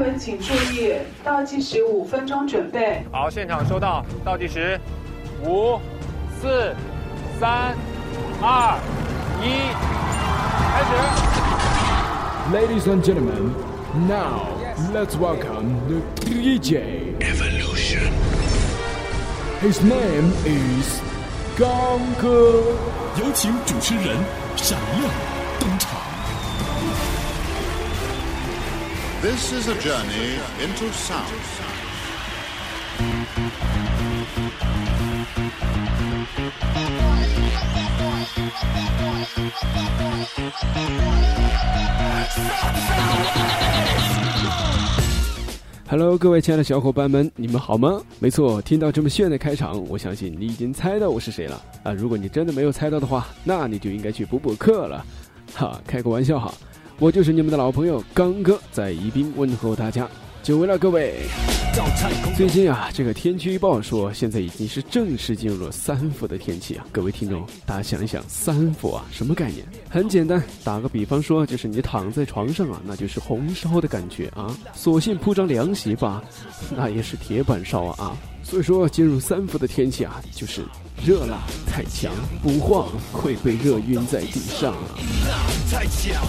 [0.00, 3.04] 们请注意，倒计时五分钟，准备。
[3.12, 4.80] 好，现场收到，倒计时，
[5.44, 5.78] 五、
[6.40, 6.74] 四、
[7.38, 7.76] 三、
[8.40, 8.78] 二、
[9.42, 9.68] 一，
[10.72, 10.90] 开始。
[12.50, 13.52] Ladies and gentlemen,
[14.08, 14.48] now
[14.94, 18.10] let's welcome the DJ Evolution.
[19.60, 21.02] His name is
[21.58, 22.62] 刚哥。
[23.18, 24.16] 有请主持人
[24.56, 25.12] 闪亮
[25.58, 26.09] 登场。
[29.22, 31.26] This is a journey into sound.
[45.86, 48.00] Hello，各位亲爱的小伙伴们，你们好吗？
[48.20, 51.92] 没错，听到这么炫的开场，我相信你已经猜到我是谁了啊！
[51.92, 55.04] 如果你真的没有猜到的话，那你就应该去补补课了。
[55.54, 56.54] 哈，开个玩笑哈，
[57.00, 60.06] 我就是你们的老朋友刚哥，在宜宾问候大家，
[60.42, 61.22] 久违了各位。
[62.36, 66.84] 最近啊，这个天气预报说现在已经是正式进入了三伏的天气啊！
[66.92, 69.64] 各位听众，大家想一想，三伏啊，什么概念？
[69.88, 76.22] 很简单，打个比方说，就是你躺在床上啊，那就是红烧的感觉啊；索性铺张凉席吧，
[76.76, 78.16] 那也是铁板烧啊啊！
[78.42, 80.62] 所以说，进入三伏的天气啊，就是
[81.02, 84.98] 热辣太强不晃，会被热晕在地上啊！
[85.70, 86.20] 太强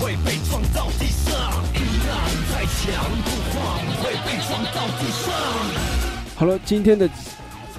[0.00, 1.34] 会被撞到地上。
[2.50, 5.32] 再强不晃，会被撞到地上。
[6.34, 7.08] 好了，今天的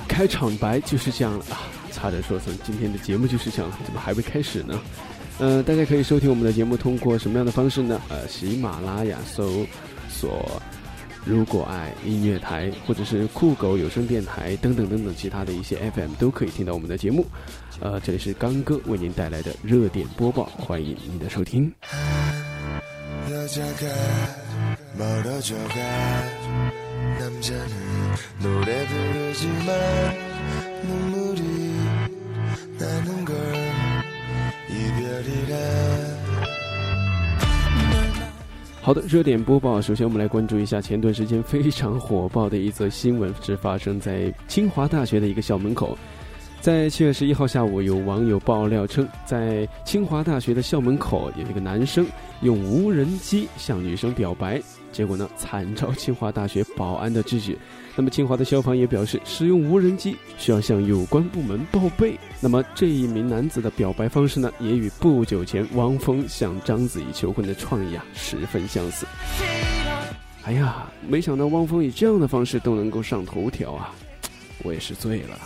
[0.08, 1.62] 开场白就是这样了啊！
[1.92, 4.80] 差点说成今天的节目就是这样了，怎么还没开始呢？
[5.40, 8.00] 呃，大家可以收听我们的节目，通过什么样的方式呢？
[8.10, 9.66] 呃，喜马拉雅搜
[10.10, 10.62] 索
[11.30, 17.24] “如果爱音乐台”或者是酷狗有声电台等等等等其他的一些 FM 都可以听到我们的节目。
[17.80, 21.72] 呃，这里是刚哥为您带来的热点播报，欢迎您的收听。
[38.90, 39.80] 好的，热点播报。
[39.80, 45.96] 首先，我们来关注一下前段时间非常火爆的一则新闻，是发生在清华大学的一个校门口。
[46.62, 52.06] 在七月十一号下午，有网友爆料称，在清华大学的校门口有一个男生
[52.42, 54.62] 用无人机向女生表白，
[54.92, 57.58] 结果呢惨遭清华大学保安的制止。
[57.96, 62.20] 那么清华的消防也表示，使用无人机需要向有关部门报备。
[62.42, 69.08] 那么这一名男子的表白方式呢，也与不久前汪峰向章子怡求婚的创意啊十分相似。
[70.44, 73.96] 哎呀，没想到汪峰以这样的方式都能够上头条啊，
[74.62, 75.40] 我也是醉了。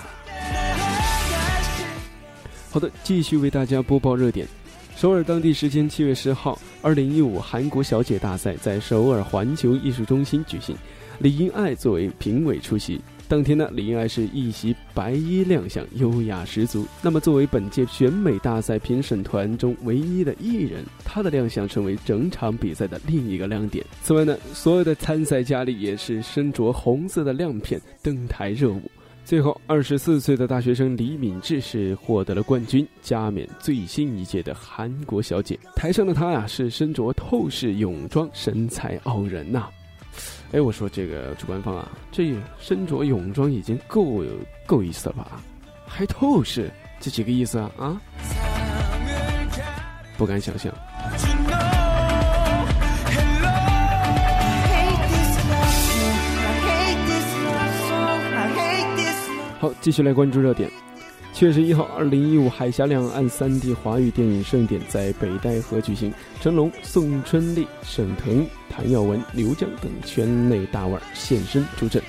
[2.73, 4.47] 好的，继续为大家播报热点。
[4.95, 10.75] 首尔当地时间七月十号，二零一五韩国小姐大赛在首尔环球艺术中心举行，
[11.19, 13.00] 李英爱作为评委出席。
[13.28, 16.84] 当天呢，李英爱是一袭白衣亮相，优雅十足。
[17.00, 23.85] 那么，作为本届选美大赛评审团中唯一的艺人，她的亮相成为整场比赛的另一个亮点。
[24.01, 28.81] 此外呢，所有的参赛佳丽也是身着红色的亮片登台热舞。
[29.25, 35.57] 最后，二十四岁的大学生李敏智是获得了冠军，加冕最新一届的韩国小姐。
[35.75, 39.69] 台上的她呀，是身着透视泳装，身材傲人呐、
[40.51, 44.23] 哎，我说这个主办方啊，这身着泳装已经够
[44.67, 45.41] 够意思了吧？
[45.88, 46.69] 还透视，
[47.00, 47.72] 这几个意思啊？
[47.78, 48.01] 啊？
[50.17, 50.72] 不敢想象。
[59.63, 60.69] 好，继续来关注热点。
[61.31, 72.03] 七月十一号，二零一五海峡两岸三地华语电影盛典在北戴河举行，成龙、宋春丽、沈腾、谭耀文、刘江等圈内大腕现身助阵。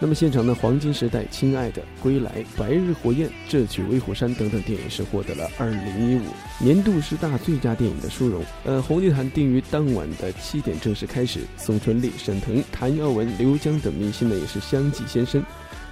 [0.00, 6.22] 那么现场呢，《黄金时代》、《亲爱的》、《归来》、《白日火焰》、《智取威虎山》等等电影是获得了二零一五
[6.58, 8.42] 年度十大最佳电影的殊荣。
[8.64, 15.44] 呃，红地毯定于当晚的七点正式开始，宋春丽、沈腾、谭耀文、刘江等明星呢也是相继现身。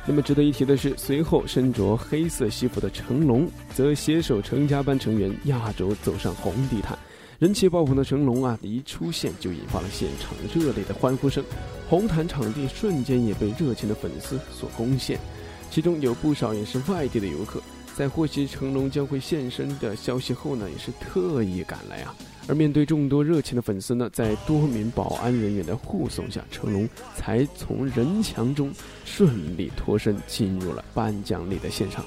[0.04, 6.98] 那么值得一提的是，随后身着黑色西服的成龙，则携手成家班成员压轴走上红地毯。
[7.38, 11.44] 人气爆棚的成龙啊，一出现就引发了现场热烈的欢呼声，
[11.88, 15.18] 红毯场地瞬间也被热情的粉丝所攻陷，
[15.70, 17.62] 其中有不少也是外地的游客。
[17.94, 22.14] 在获悉成龙将会现身的消息后呢，也是特意赶来啊。
[22.48, 28.72] 而面对众多热情的粉丝呢，在多名保安人员的护送下，成龙才从人墙中
[29.04, 32.04] 顺利脱身，进入了颁奖礼的现场。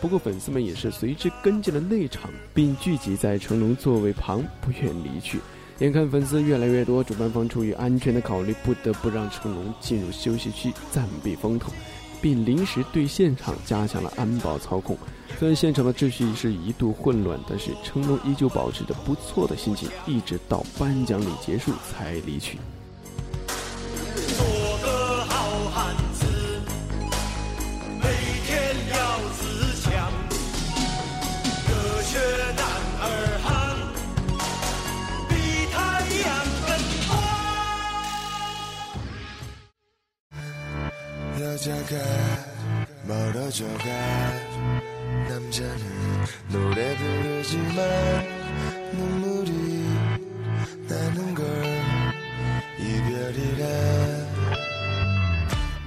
[0.00, 5.38] 不过，粉丝们也是随之跟进了内场，并聚集在成龙座位旁，不愿离去。
[5.80, 11.72] 眼看粉丝越来越多，主办方出于安全的考虑，不得不让成龙进入休息区暂避风头，
[12.24, 14.96] 并临时对现场加强了安保操控。
[15.38, 22.56] 虽然现场的秩序是一度混乱，但是成龙依旧保持着不错的心情，一直到颁奖礼结束才离去。
[43.53, 43.83] 멀어져가
[45.29, 45.79] 남자는
[46.51, 47.77] 노래 부르지만
[48.93, 49.51] 눈물이
[50.87, 51.45] 나는 걸
[52.79, 53.65] 이별이라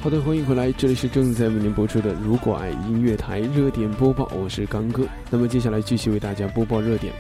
[0.02, 5.06] 好的，欢迎回来，这里是正在为您播出的《如果爱音乐台》热点播报，我是刚哥。
[5.31, 7.12] 那么接下来继续为大家播报热点。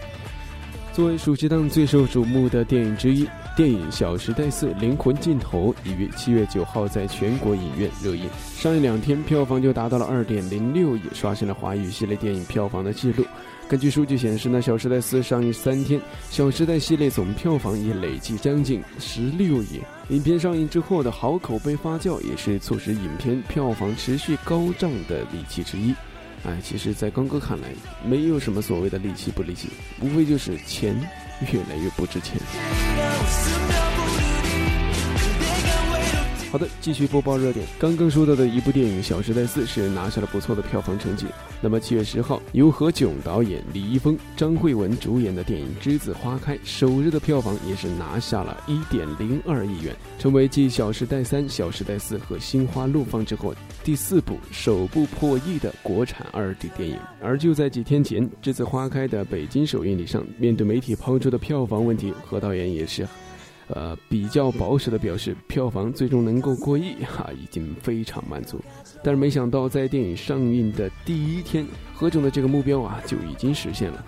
[0.97, 13.23] 作为暑期档最受瞩目的电影之一，电影《小时代四：灵魂尽头》已于七月九号在全国影院热映，上映两天票房就达到了二点零六亿，刷新了华语系列电影票房的记录。
[13.67, 15.99] 根据数据显示呢，《小时代四》上映三天，
[16.31, 19.79] 《小时代》系列总票房已累计将近十六亿。
[20.09, 25.93] 影片上映之后的好口碑发酵，也是促使影片票房持续高涨的利器之一。
[26.45, 27.67] 哎，其实，在刚哥看来，
[28.05, 29.69] 没有什么所谓的利息不利息，
[30.01, 30.95] 无非就是钱
[31.51, 32.37] 越来越不值钱。
[36.49, 37.67] 好的，继续播报热点。
[37.77, 41.25] 刚刚说到的一部电影《小时代四》是拿下了不错的票房成绩。
[41.59, 53.53] 那么七月十号，由何炅导演、李易峰、张慧雯主演的电影《栀子花开》首日的票房也是拿下了一点零二亿元，成为继《小时代三》《小时代四》和《心花怒放》之后
[53.83, 56.97] 第四部首部破亿的国产二 D 电影。
[57.21, 63.05] 而就在几天前，《栀子花开》的北京首映礼上，面对媒体抛出的票房问题，何导演也是。
[63.67, 68.59] 呃，比较保守的表示，票房最终能够过亿，哈，已经非常满足。
[69.03, 74.05] 但是没想到，在电影上映的第一天，何炅的这个目标啊就已经实现了。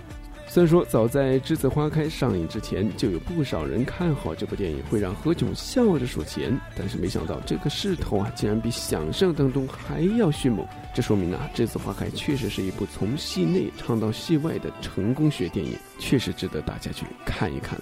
[0.47, 10.65] 虽然说早在《栀子花开》上映之前，就有不少人看好这部电影会让何炅笑着数钱，但是没想到这个势头啊，竟然比想象当中还要迅猛。
[10.91, 17.79] 这说明啊，《栀子花开》确实是一部从戏内唱到戏外的成功学电影，确实值得大家去看一看。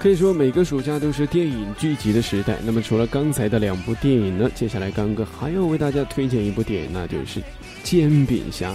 [0.00, 2.56] 可以说每个暑假都是电影聚集的时代。
[2.64, 7.40] 那么除了刚才的两部电影呢，接下来刚哥还要为大家推荐一部电影，那就是
[7.82, 8.70] 《煎饼侠》。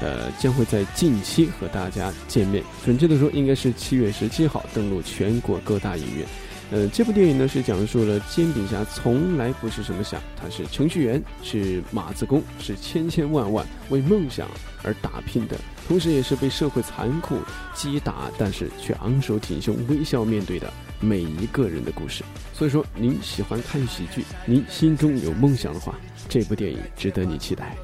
[0.00, 2.62] 呃，将会在近期和大家见面。
[2.84, 6.26] 准确的说，应该是七月十七号登陆全国各大影院。
[6.70, 14.48] 呃，这部电影呢是讲述了煎饼侠从来不是什么侠，他是程序员，是码字工，是千千万万为梦想
[14.82, 15.56] 而打拼的，
[15.88, 17.38] 同时也是被社会残酷
[17.74, 20.70] 击打，但是却昂首挺胸、微笑面对的
[21.00, 22.22] 每一个人的故事。
[22.52, 25.94] 所以说，您喜欢看喜剧，您心中有梦想的话，
[26.28, 27.74] 这部电影值得你期待。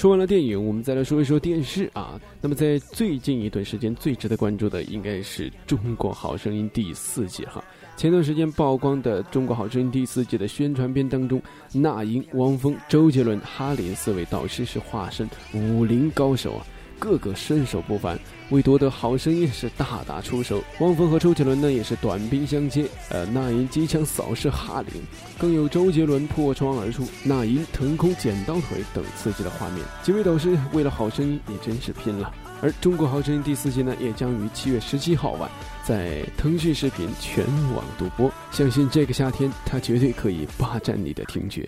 [0.00, 2.18] 说完了电影我们再来说一说电视啊。
[2.40, 7.62] 那么在最近一段时间最值得关注的应该是中国好声音第四季哈。
[7.98, 11.38] 前段时间曝光的中国好声音第四季的宣传片当中
[11.74, 16.66] 那英汪峰周杰伦哈林四位导师是化身武林高手啊。
[17.00, 18.16] 个个身手不凡，
[18.50, 20.62] 为夺得好声音是大打出手。
[20.78, 25.02] 汪峰和周杰伦呢也是短兵相接，呃，那英机枪扫射哈林，
[25.36, 29.84] 更有周杰伦破窗而出，那英腾空剪刀腿等刺激的画面。
[30.04, 32.32] 几位导师为了好声音也真是拼了。
[32.62, 35.50] 而《中国好声音》第四季呢，也将于七月十七号晚
[35.82, 37.42] 在腾讯视频全
[37.74, 38.30] 网独播。
[38.50, 41.64] 相信这个夏天，它绝对可以霸占你的听觉。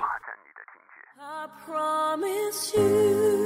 [1.17, 3.42] I promise you,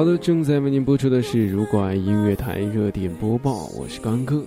[0.00, 4.42] 好的，正在为您播出的是《如果爱音乐台》热点播报，我是刚哥。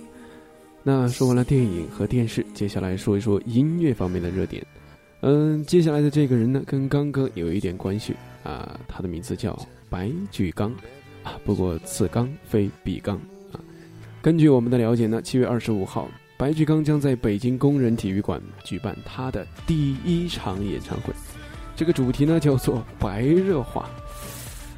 [0.82, 4.66] 那说完了电影和电视，接下来说一说音乐方面的热点。
[5.20, 9.56] 嗯，接下来的这个人呢，跟刚哥有一点关系啊，他的名字叫
[9.88, 10.74] 白举纲
[11.22, 13.14] 啊，不过此纲非彼纲
[13.52, 13.60] 啊。
[14.20, 21.14] 根据我们的了解呢，七月二十五号，白举纲将在北京工人体育馆举办他的第一场演唱会，
[21.76, 23.88] 这个主题呢叫做“白热化”，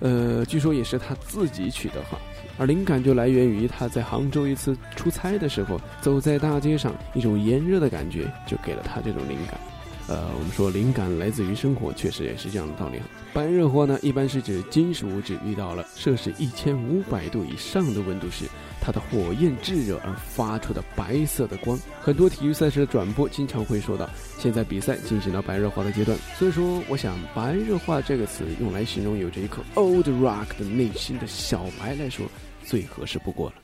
[0.00, 2.18] 呃，据说也是他自己取的哈。
[2.58, 9.60] 而灵感就来源于他在杭州一次出差的时候，走在大街上，一种炎热的感觉就给了他这种灵感。
[10.08, 12.98] 呃，我们说灵感来自于生活，确实也是这样的道理。
[13.36, 18.46] 白热化呢，一般是指金属物质遇到了摄氏一千五百度以上的温度时，
[18.80, 21.78] 它的火焰炙热而发出的白色的光。
[22.00, 26.16] 很多体育赛事的转播经常会说到，现在比赛进行到白热化的阶段。
[26.38, 32.24] 所以说，我想“白热化”这个词用来形容有着一颗 old rock 的内心的小白来说，
[32.64, 33.56] 最合适不过了。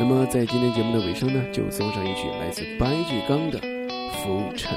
[0.00, 3.60] 那么在今天节目的尾声呢，就送上一曲来自白举纲的
[4.24, 4.74] 《浮沉》。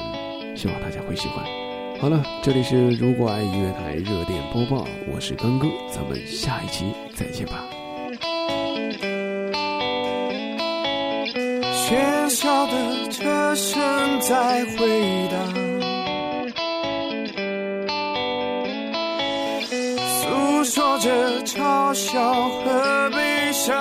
[0.57, 1.64] 希望大家会喜欢。
[2.01, 7.63] 好了，这里是如果爱音乐台热点播报，我是刚哥，咱们下一期再见吧。
[11.73, 15.53] 喧嚣的车声在回荡，
[20.05, 23.73] 诉说着嘲笑和悲伤。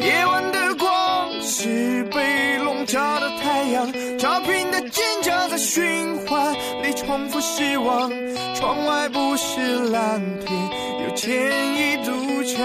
[0.00, 2.53] 夜晚的光是被
[2.94, 8.08] 照的太阳，招聘的尖叫在循环里重复失望。
[8.54, 10.56] 窗外不是蓝天，
[11.02, 11.34] 有千
[11.74, 12.62] 亿堵墙。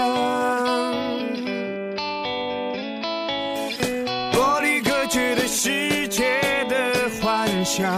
[4.32, 6.22] 玻璃隔绝的世界
[6.68, 7.92] 的幻想，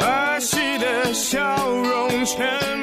[0.00, 1.38] 儿时的笑
[1.68, 2.81] 容沉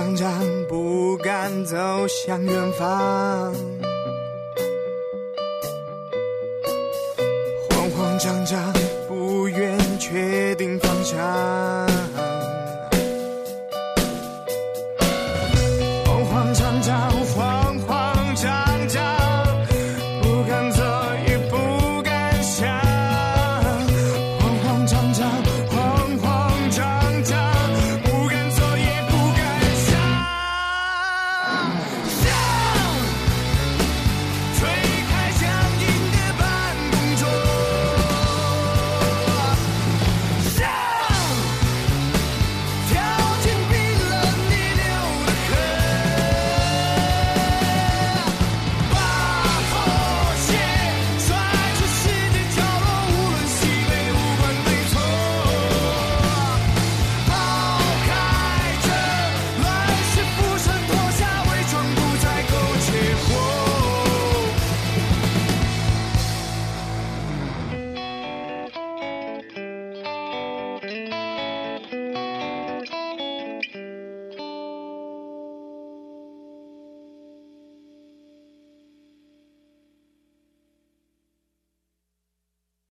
[0.00, 1.76] 慌张张，不敢走
[2.08, 3.52] 向远方。
[7.68, 8.72] 慌慌张张，
[9.06, 11.89] 不愿确定方向。